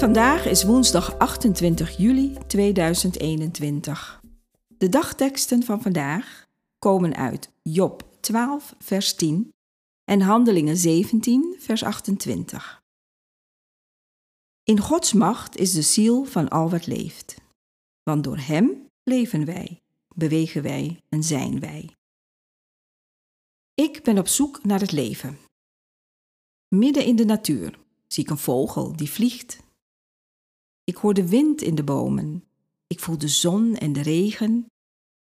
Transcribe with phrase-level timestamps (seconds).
[0.00, 4.20] Vandaag is woensdag 28 juli 2021.
[4.68, 6.46] De dagteksten van vandaag
[6.78, 9.52] komen uit Job 12, vers 10
[10.04, 12.82] en Handelingen 17, vers 28.
[14.62, 17.36] In Gods macht is de ziel van al wat leeft,
[18.02, 19.80] want door Hem leven wij,
[20.14, 21.96] bewegen wij en zijn wij.
[23.74, 25.38] Ik ben op zoek naar het leven.
[26.68, 29.68] Midden in de natuur zie ik een vogel die vliegt
[30.90, 32.44] ik hoor de wind in de bomen.
[32.86, 34.66] Ik voel de zon en de regen.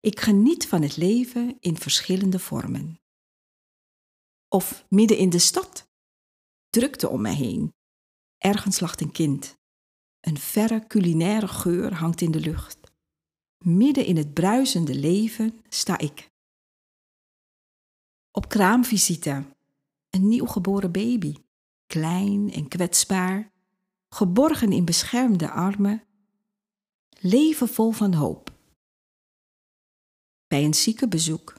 [0.00, 3.00] Ik geniet van het leven in verschillende vormen.
[4.48, 5.88] Of midden in de stad.
[6.70, 7.74] Drukte om mij heen.
[8.36, 9.56] Ergens lacht een kind.
[10.20, 12.78] Een verre culinaire geur hangt in de lucht.
[13.64, 16.30] Midden in het bruisende leven sta ik.
[18.30, 19.56] Op kraamvisite.
[20.10, 21.34] Een nieuwgeboren baby.
[21.86, 23.52] Klein en kwetsbaar
[24.08, 26.04] geborgen in beschermde armen,
[27.20, 28.56] leven vol van hoop.
[30.46, 31.56] Bij een ziekenbezoek,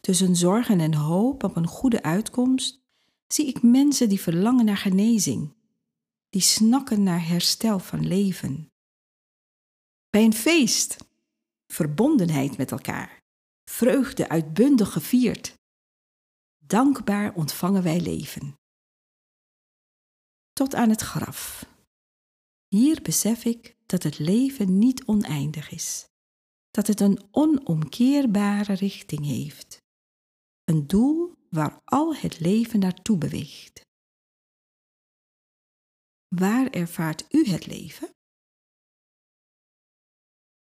[0.00, 2.82] tussen zorgen en hoop op een goede uitkomst,
[3.26, 5.54] zie ik mensen die verlangen naar genezing,
[6.28, 8.72] die snakken naar herstel van leven.
[10.10, 10.96] Bij een feest,
[11.66, 13.22] verbondenheid met elkaar,
[13.70, 15.54] vreugde uitbundig gevierd.
[16.66, 18.54] Dankbaar ontvangen wij leven.
[20.52, 21.73] Tot aan het graf
[22.74, 26.08] hier besef ik dat het leven niet oneindig is,
[26.70, 29.76] dat het een onomkeerbare richting heeft,
[30.64, 33.80] een doel waar al het leven naartoe beweegt.
[36.28, 38.10] Waar ervaart u het leven?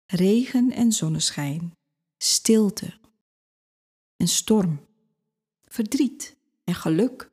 [0.07, 1.73] Regen en zonneschijn,
[2.17, 2.99] stilte
[4.17, 4.87] en storm,
[5.65, 7.31] verdriet en geluk,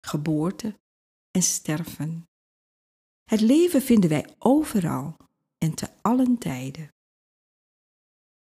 [0.00, 0.78] geboorte
[1.30, 2.28] en sterven
[3.28, 5.16] het leven vinden wij overal
[5.58, 6.92] en te allen tijden.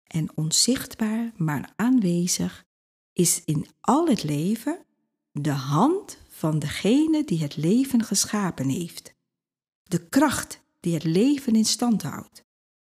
[0.02, 2.64] En onzichtbaar, maar aanwezig,
[3.12, 4.84] is in al het leven
[5.32, 9.14] de hand van degene die het leven geschapen heeft,
[9.82, 12.44] de kracht die het leven in stand houdt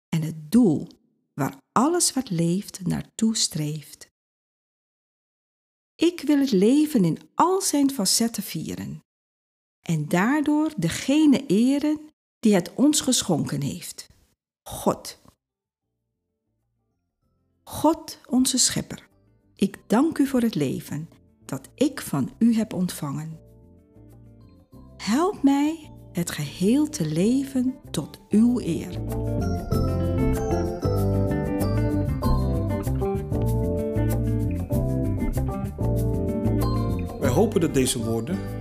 [0.10, 0.88] en het doel
[1.34, 4.12] waar alles wat leeft naartoe streeft.
[5.96, 9.04] Ik wil het leven in al zijn facetten vieren
[9.82, 12.00] en daardoor degene eren
[12.40, 14.08] die het ons geschonken heeft,
[14.64, 15.20] God.
[17.64, 19.08] God, onze Schepper,
[19.56, 21.10] ik dank u voor het leven
[21.46, 23.40] dat ik van u heb ontvangen.
[24.98, 29.00] Help mij het geheel te leven tot uw eer.
[37.20, 38.61] Wij hopen dat deze woorden